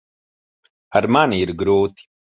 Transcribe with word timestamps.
Ar 1.01 1.07
mani 1.19 1.41
ir 1.45 1.57
grūti. 1.63 2.13